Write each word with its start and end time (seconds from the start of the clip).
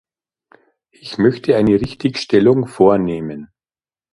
Ich 0.89 1.19
möchte 1.19 1.55
eine 1.55 1.79
Richtigstellung 1.79 2.65
vornehmen. 2.65 3.51